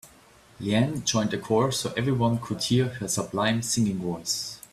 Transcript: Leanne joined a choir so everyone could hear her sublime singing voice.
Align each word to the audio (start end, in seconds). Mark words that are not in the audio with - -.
Leanne 0.59 1.05
joined 1.05 1.31
a 1.31 1.37
choir 1.37 1.69
so 1.69 1.93
everyone 1.95 2.39
could 2.39 2.63
hear 2.63 2.87
her 2.89 3.07
sublime 3.07 3.61
singing 3.61 3.99
voice. 3.99 4.57